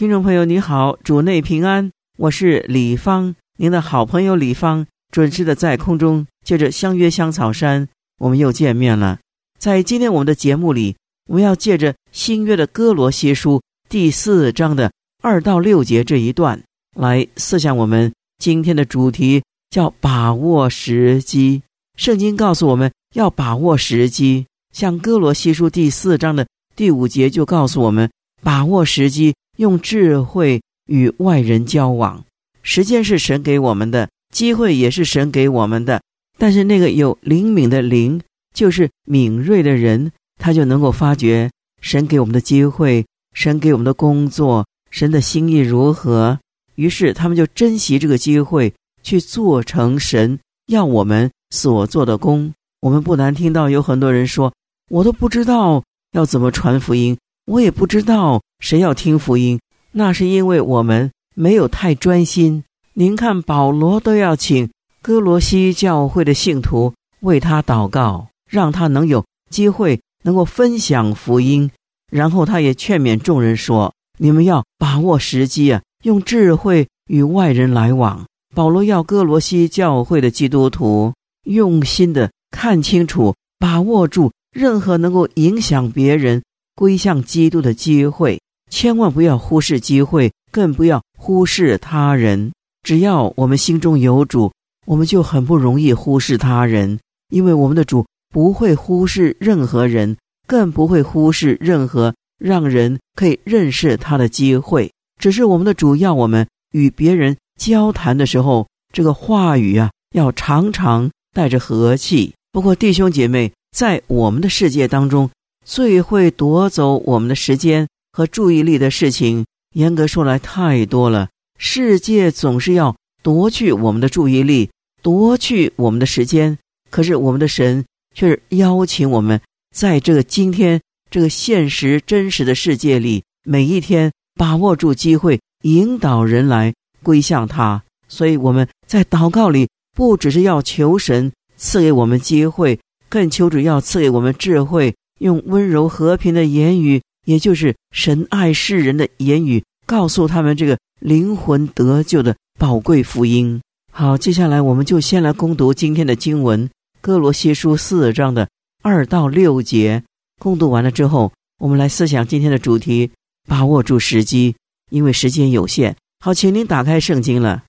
[0.00, 7.86] 听众朋友，你好，主内平安，我是李芳，您的好朋友李芳，准时的在空中借着相约香草山，
[8.18, 9.18] 我们又见面了。
[9.58, 10.96] 在今天我们的节目里，
[11.28, 14.90] 我们要借着新约的哥罗西书第四章的
[15.22, 16.58] 二到六节这一段
[16.96, 21.62] 来思想我们今天的主题，叫把握时机。
[21.98, 28.10] 圣经告诉我们要把握时机，像哥罗西书第四章的第五节就告诉我们
[28.42, 29.34] 把握时机。
[29.56, 32.24] 用智慧与外人交往，
[32.62, 36.00] 时间是神给我们的，机会也是神给我们的。
[36.38, 38.22] 但是那个有灵敏的灵，
[38.54, 41.50] 就是敏锐的人，他就能够发觉
[41.82, 46.38] 神给我们的机会，神给我们的工作，神的心意如何。
[46.76, 52.50] 于是他们就珍惜这个机会，去做成神要我们所做的工。
[52.80, 54.50] 我们不难听到有很多人说
[54.88, 57.14] ：“我都不知道要怎么传福音。”
[57.50, 59.58] 我也不知道谁要听福音，
[59.90, 62.62] 那是因为我们没有太专心。
[62.92, 64.70] 您看，保罗都要请
[65.02, 71.68] 哥罗西教会的信徒为他祷告，让他能有机会能够分享福音。
[72.12, 81.12] 然后他也劝勉众人说：“你们要把握时机啊，用智慧与外人来往。”保罗要哥罗西教会的基督徒
[81.46, 86.42] 用心的看清楚，把握住任何能够影响别人。
[86.80, 92.52] 归向基督的机会，千万不要忽视机会，更不要忽视他人。
[92.82, 94.50] 只要我们心中有主，
[94.86, 96.98] 我们就很不容易忽视他人，
[97.28, 104.90] 因为我们的主不会忽视任何人，更不会忽视任何让人可以认识他的机会。
[105.20, 112.32] 只是我们的主要我们与别人交谈的时候，这个话语啊，要常常带着和气。
[112.52, 115.28] 不过弟兄姐妹，在我们的世界当中。
[115.70, 121.28] 最会夺走我们的时间和注意力的事情，严格说来太多了。
[121.58, 124.68] 世界总是要夺去我们的注意力，
[125.00, 126.58] 夺去我们的时间。
[126.90, 127.84] 可是我们的神
[128.16, 129.40] 却是邀请我们，
[129.72, 137.80] 在这个今天这个现实真实的世界里，每一天把握住机会，引导人来归向他。
[138.08, 144.92] 所以我们在祷告里，不只是要求神赐给我们机会，更求主要赐给我们智慧。
[145.20, 153.60] 用温柔和平的言语，也就是神爱世人的言语，告诉他们这个灵魂得救的宝贵福音。
[153.92, 156.66] 好，接下来我们就先来攻读今天的经文
[157.00, 158.48] 《哥罗西书》四章的
[158.82, 160.02] 二到六节。
[160.38, 163.10] 攻读完了之后，我们来思想今天的主题：
[163.46, 164.56] 把握住时机，
[164.90, 165.94] 因为时间有限。
[166.24, 167.64] 好，请您打开圣经了。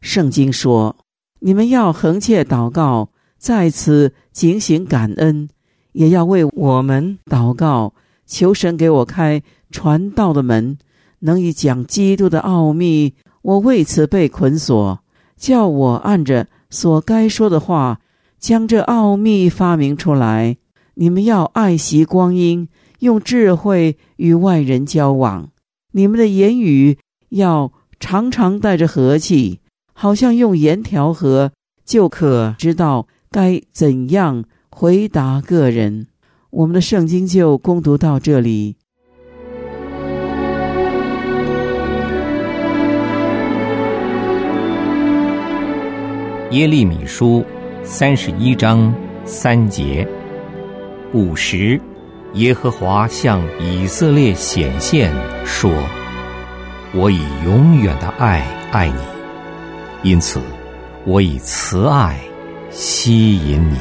[0.00, 0.96] 圣经说
[1.40, 5.50] ：“你们要横切祷告，在此警醒感恩。”
[5.94, 7.94] 也要为我们祷告，
[8.26, 10.76] 求神给我开传道的门，
[11.20, 13.14] 能以讲基督的奥秘。
[13.42, 15.00] 我为此被捆锁，
[15.36, 18.00] 叫我按着所该说的话，
[18.38, 20.56] 将这奥秘发明出来。
[20.94, 22.68] 你们要爱惜光阴，
[23.00, 25.50] 用智慧与外人交往。
[25.92, 29.60] 你们的言语要常常带着和气，
[29.92, 31.52] 好像用盐调和，
[31.84, 34.44] 就可知道该怎样。
[34.76, 36.08] 回答个人，
[36.50, 38.74] 我们的圣经就攻读到这里。
[46.50, 47.44] 耶利米书
[47.84, 48.92] 三十一章
[49.24, 50.04] 三节，
[51.12, 51.80] 五十，
[52.32, 55.14] 耶和华向以色列显现
[55.44, 55.70] 说
[56.92, 58.40] ：“我以永远的爱
[58.72, 60.40] 爱你，因此
[61.06, 62.18] 我以慈爱
[62.72, 63.78] 吸引你。”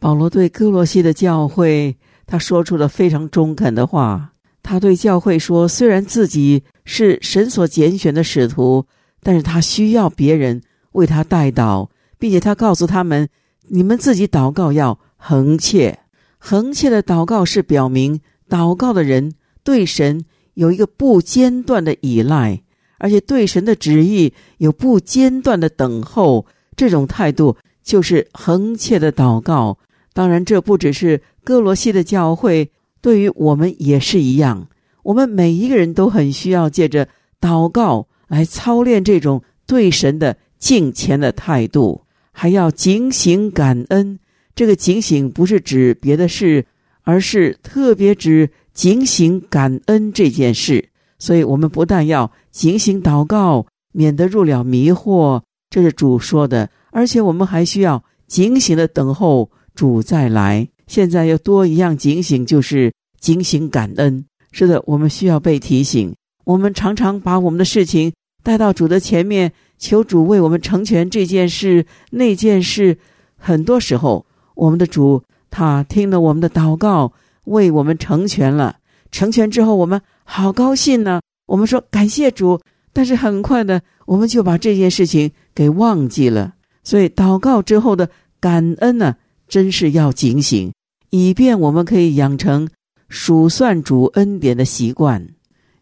[0.00, 1.94] 保罗对哥罗西的教会，
[2.26, 4.32] 他说出了非常中肯的话。
[4.62, 8.86] 他对教会说：“虽然自己是神所拣选的使徒，
[9.22, 10.62] 但是他需要别人
[10.92, 11.88] 为他代祷，
[12.18, 13.28] 并且他告诉他们：
[13.68, 15.98] 你们自己祷告要横切。
[16.38, 20.24] 横切的祷告是表明祷告的人对神
[20.54, 22.62] 有一个不间断的依赖，
[22.98, 26.46] 而且对神的旨意有不间断的等候。
[26.74, 29.76] 这种态度就是横切的祷告。”
[30.12, 32.70] 当然，这不只是哥罗西的教会，
[33.00, 34.68] 对于我们也是一样。
[35.02, 37.08] 我们每一个人都很需要借着
[37.40, 42.02] 祷告来操练这种对神的敬虔的态度，
[42.32, 44.18] 还要警醒感恩。
[44.54, 46.66] 这个警醒不是指别的事，
[47.02, 50.90] 而是特别指警醒感恩这件事。
[51.18, 60.68] 所以，我们不但要警醒祷告，免得入了迷惑，这是主说的；而且，我们还需要警醒的等候主再来。
[60.86, 64.24] 现在又多一样警醒，就是警醒感恩。
[64.52, 66.12] 是的，我们需要被提醒。
[66.44, 68.12] 我们常常把我们的事情
[68.42, 72.98] 带到主的前面，求主为我们成全这件事、那件事。
[73.36, 77.12] 很多时候，我们的主他听了我们的祷告，
[77.44, 78.76] 为我们成全了。
[79.12, 81.20] 成全之后，我们好高兴呢。
[81.46, 82.60] 我们说感谢主，
[82.92, 86.54] 但是很快的，我们就把这件事情给忘记了。
[86.82, 88.08] 所以，祷告之后的
[88.40, 89.14] 感恩呢，
[89.50, 90.72] 真是要警醒，
[91.10, 92.66] 以便我们可以养成。
[93.12, 95.28] 数算主恩典的习惯，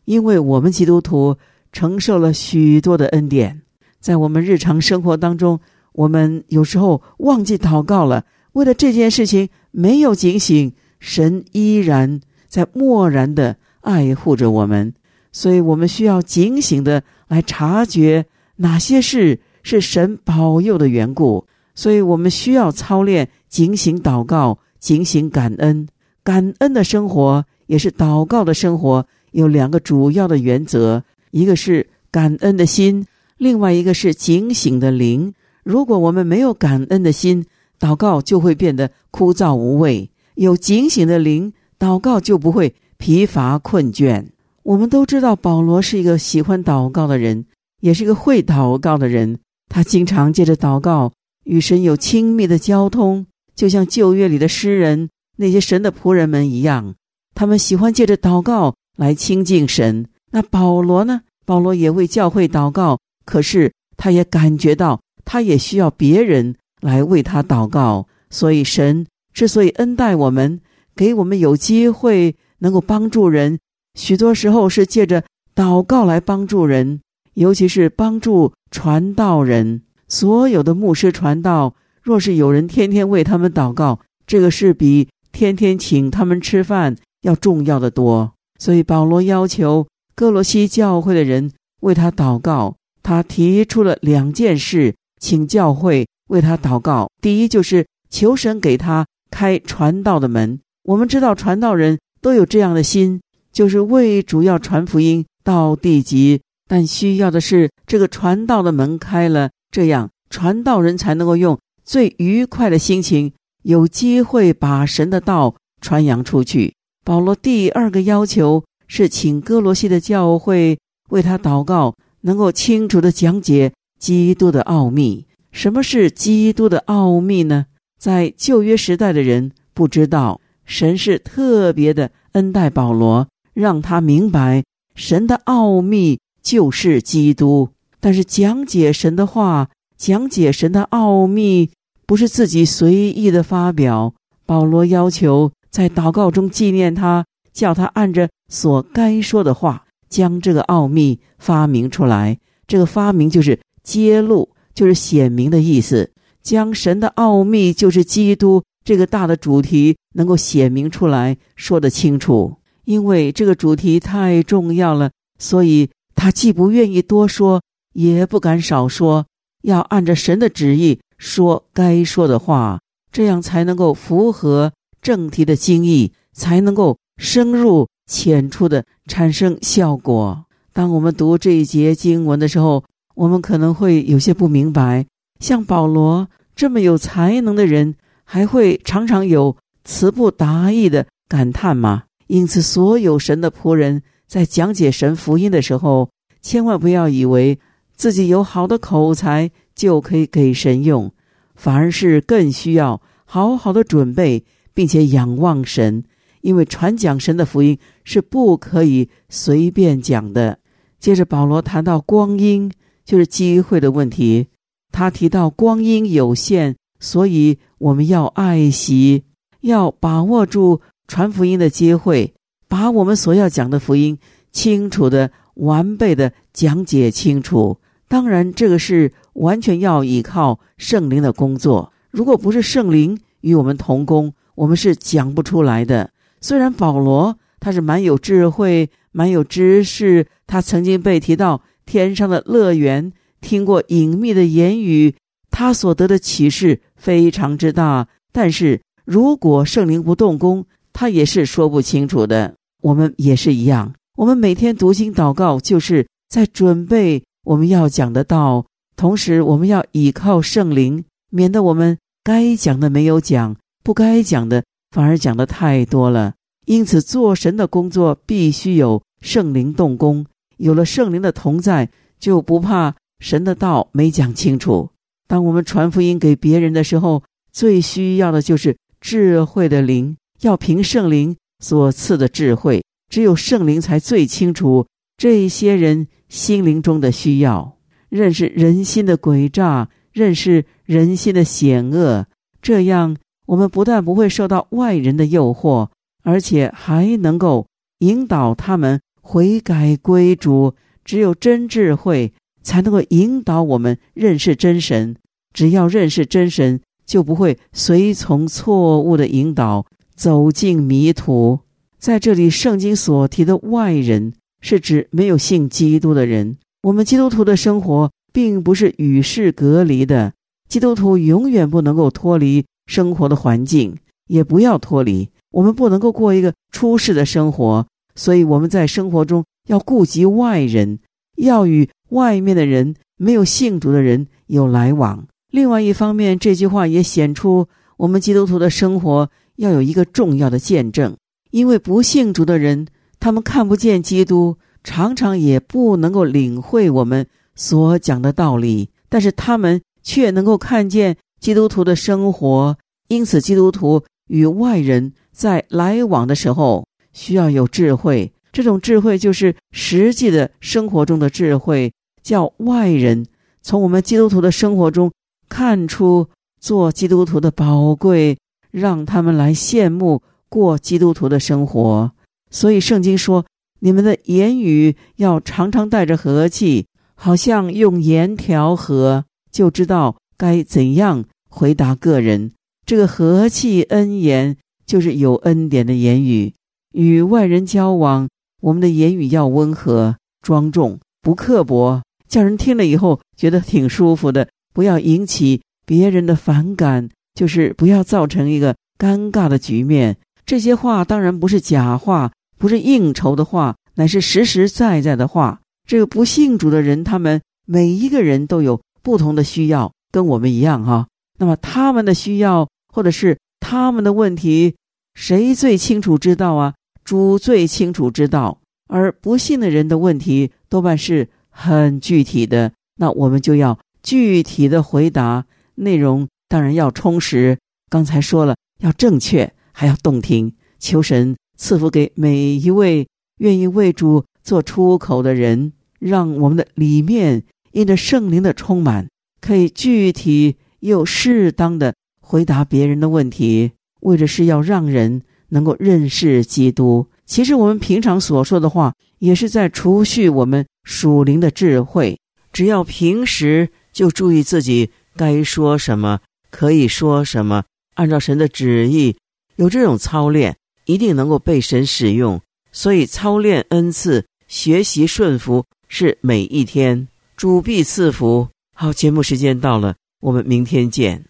[0.07, 1.37] 因为我们基督徒
[1.73, 3.61] 承受了许多的恩典，
[4.01, 5.61] 在我们日常生活当中，
[5.93, 8.25] 我们有时候忘记祷告了。
[8.53, 12.19] 为了这件事情没有警醒，神依然
[12.49, 14.95] 在默然的爱护着我们，
[15.31, 18.25] 所以我们需要警醒的来察觉
[18.57, 21.47] 哪些事是神保佑的缘故。
[21.75, 25.89] 所以我们需要操练警醒祷告，警醒感恩。
[26.23, 33.07] 感恩的生活也是祷告的生活，有两个主要的原则：一个是感恩的心，
[33.39, 35.33] 另外一个是警醒的灵。
[35.65, 37.45] 如果我们没有感恩的心，
[37.79, 44.25] 祷告就会变得枯燥无味；有警醒的灵，祷告就不会疲乏困倦。
[44.63, 47.47] 我们都知道，保罗是一个喜欢祷告的人，
[47.81, 49.39] 也是一个会祷告的人。
[49.69, 51.13] 他经常借着祷告
[51.45, 53.27] 与神有亲密的交通，
[53.59, 55.11] 就像旧约里的诗人。
[55.37, 56.95] 那些神的仆人们一样，
[57.35, 60.07] 他们喜欢借着祷告来亲近神。
[60.31, 61.23] 那保罗呢？
[61.45, 68.07] 保罗也为教会祷告，可是他也感觉到，他也需要别人来为他祷告。
[68.31, 70.61] 所以，神之所以恩待我们，
[70.95, 73.59] 给我们有机会能够帮助人，
[73.95, 75.25] 许多时候是借着
[75.55, 77.01] 祷告来帮助人，
[77.35, 79.83] 尤其是帮助传道人。
[80.09, 81.75] 所有的牧师传道，
[82.09, 85.07] 若是有人天天为他们祷告，这个是比。
[85.31, 91.53] 天天请他们吃饭要重要的多，所以保罗要求哥罗西教会的人
[91.83, 92.75] 为他祷告。
[93.03, 97.11] 他提出了两件事，请教会为他祷告。
[97.21, 100.59] 第一就是求神给他开传道的门。
[100.85, 103.21] 我们知道传道人都有这样的心，
[103.53, 113.33] 就是为主要传福音到地极，但需要的是这个传道的门开了，这样传道人才能够用最愉快的心情。
[113.63, 116.75] 有机会把神的道传扬出去。
[117.03, 125.27] 保罗第二个要求是，请哥罗西的教会为他祷告，能够清楚的讲解基督的奥秘。
[125.51, 127.67] 什么是基督的奥秘呢？
[127.99, 134.63] 在旧约时代的人不知道，神是特别的恩待保罗，让他明白
[134.95, 137.71] 神的奥秘就是基督。
[137.99, 141.71] 但是讲解神的话，讲解神的奥秘。
[142.09, 144.15] 不是自己随意的发表。
[144.47, 152.39] 保罗要求在祷告中纪念他，叫他按着所该说的话，将这个奥秘发明出来。
[152.67, 156.11] 这个发明就是揭露，就是显明的意思。
[156.43, 162.57] 将神的奥秘，就是基督这个大的主题，能够显明出来，说得清楚。
[162.87, 167.61] 因为这个主题太重要了，所以他既不愿意多说，
[167.93, 169.27] 也不敢少说，
[169.61, 170.99] 要按着神的旨意。
[171.19, 172.81] 说该说的话，
[173.13, 174.73] 这样才能够符合
[175.03, 180.45] 正题的经义，才能够深入浅出的产生效果。
[180.73, 182.85] 当我们读这一节经文的时候，
[183.17, 185.05] 我们可能会有些不明白，
[185.41, 192.05] 像保罗这么有才能的人，还会常常有词不达意的感叹吗？
[192.29, 196.11] 因此，所有神的仆人在讲解神福音的时候，
[196.41, 197.59] 千万不要以为
[197.97, 199.51] 自己有好的口才。
[199.79, 201.11] 就可以给神用，
[201.55, 204.45] 反而是更需要好好的准备，
[204.75, 206.03] 并且仰望神，
[206.41, 210.59] 因为传讲神的福音是不可以随便讲的。
[210.99, 212.71] 接着，保罗谈到光阴，
[213.05, 214.49] 就是机会的问题。
[214.91, 219.23] 他提到光阴有限，所以我们要爱惜，
[219.61, 222.35] 要把握住传福音的机会，
[222.67, 224.19] 把我们所要讲的福音
[224.51, 227.79] 清楚的、完备的讲解清楚。
[228.09, 231.93] 当然，这个是完全要依靠圣灵的工作。
[232.11, 236.11] 如果不是圣灵与我们同工，我们是讲不出来的。
[236.41, 245.15] 虽然保罗他是蛮有智慧、蛮有知识，他曾经被提到天上的乐园，听过隐秘的言语，
[245.51, 248.09] 他所得的启示非常之大。
[248.33, 252.55] 但是如果圣灵不动工，他也是说不清楚的。
[252.81, 266.35] 我们也是一样，我们每天读经祷告，就是在准备我们要讲的道，同时我们要倚靠圣灵，免得我们该讲的没有讲，不该讲的反而讲的太多了。
[266.67, 270.27] 因此，做神的工作必须有圣灵动工，
[270.59, 271.89] 有了圣灵的同在，
[272.21, 274.91] 就不怕神的道没讲清楚。
[275.27, 281.35] 当我们传福音给别人的时候，最需要的就是智慧的灵，要凭圣灵。
[281.61, 284.87] 所赐的智慧，只有圣灵才最清楚
[285.17, 287.77] 这些人心灵中的需要，
[288.09, 292.27] 认识人心的诡诈，认识人心的险恶。
[292.61, 293.17] 这样，
[293.47, 295.89] 我们不但不会受到外人的诱惑，
[296.23, 297.67] 而且还能够
[298.01, 300.75] 引导他们悔改归主。
[301.05, 305.17] 只有真智慧才能够引导我们认识真神。
[305.55, 309.87] 只要认识真神，就不会随从错误的引导。
[310.15, 311.61] 走进迷途，
[311.97, 316.57] 在这里，圣经所提的外人是指没有信基督的人。
[316.83, 320.33] 我们基督徒的生活并不是与世隔离的，
[320.69, 323.97] 基督徒永远不能够脱离生活的环境，
[324.29, 325.29] 也不要脱离。
[325.51, 330.99] 我们不能够过一个出世的生活，所以我们在生活中要顾及外人，
[331.37, 335.27] 要与外面的人、没有信主的人有来往。
[335.51, 339.31] 另外一方面，这句话也显出我们基督徒的生活。
[339.57, 341.17] 要有一个重要的见证，
[341.51, 342.87] 因为不信主的人，
[343.21, 348.91] 他们看不见基督，常常也不能够领会我们所讲的道理。
[349.09, 352.77] 但是他们却能够看见基督徒的生活，
[353.09, 358.33] 因此基督徒与外人在来往的时候，需要有智慧。
[358.53, 363.27] 这种智慧就是实际的生活中的智慧，叫外人
[363.63, 365.13] 从我们基督徒的生活中
[365.49, 366.29] 看出
[366.61, 368.39] 做基督徒的宝贵。
[368.71, 370.21] 让他们来羡慕
[370.51, 372.13] 过基督徒的生活，
[372.51, 373.47] 所以圣经说
[373.81, 382.53] ：“你们的言语要常常带着和气，好像用盐调和，就知道该怎样回答个人。”
[382.87, 386.55] 这个和气恩言，就是有恩典的言语。
[386.93, 388.29] 与外人交往，
[388.63, 397.09] 我们的言语要温和、庄重，不刻薄，叫人听了以后觉得挺舒服的，不要引起别人的反感。
[397.35, 400.17] 就是不要造成一个尴尬的局面。
[400.45, 405.61] 这些话当然不是假话，不是应酬的话，乃是实实在在的话。
[405.87, 411.07] 这个不信主的人，他们每一个人都有不同的需要，跟我们一样哈。
[411.39, 414.75] 那么他们的需要或者是他们的问题，
[415.15, 416.75] 谁最清楚知道啊？
[417.05, 418.59] 主最清楚知道。
[418.89, 426.29] 而不信的人的问题多半是很具体的，那我们就要具体的回答内容。
[426.49, 427.59] 当然要充实，
[427.91, 430.55] 刚才说了要正确，还要动听。
[430.79, 433.07] 求神赐福给每一位
[433.41, 439.09] 愿意为主做出口的人，让我们的里面因着圣灵的充满，
[439.41, 447.07] 可以具体又适当的回答别人的问题，为的是要让人能够认识基督。
[447.27, 452.19] 其实我们平常所说的话，也是在储蓄我们属灵的智慧。
[452.53, 456.21] 只要平时就注意自己该说什么。
[456.51, 457.65] 可以说什么？
[457.97, 459.17] 按照神的旨意，
[459.57, 460.57] 有这种操练，
[460.89, 462.41] 一定能够被神使用。
[462.73, 468.49] 所以操练恩赐，学习顺服，是每一天主必赐福。
[468.75, 471.25] 好，节目时间到了，我们明天见。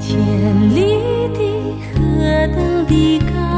[0.00, 0.80] 天里
[1.34, 1.40] 的
[1.92, 1.96] 何
[2.54, 3.51] 等的高。